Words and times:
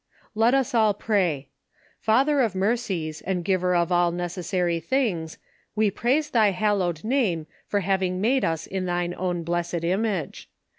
'"Let 0.43 0.55
us 0.55 0.73
all 0.73 0.95
pray. 0.95 1.49
Father 1.99 2.41
of 2.41 2.55
mercies, 2.55 3.21
and 3.21 3.45
Giver 3.45 3.75
of 3.75 3.91
all 3.91 4.11
necessary 4.11 4.79
things, 4.79 5.37
we 5.75 5.91
praise 5.91 6.31
Thy 6.31 6.49
hallowed 6.49 7.03
name 7.03 7.45
for 7.67 7.81
having 7.81 8.19
made 8.19 8.43
us 8.43 8.65
in 8.65 8.85
Thine 8.85 9.13
own 9.13 9.43
blessed 9.43 9.83
image. 9.83 10.49